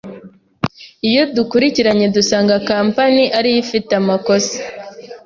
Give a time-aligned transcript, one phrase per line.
[1.09, 4.57] iyo dukurikiranye dusanga kampani ariyo ifite amakosa